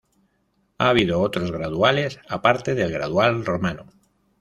Ha 0.79 0.89
habido 0.89 1.21
otros 1.21 1.51
graduales, 1.51 2.19
aparte 2.27 2.73
del 2.73 2.91
Gradual 2.91 3.45
Romano. 3.45 3.85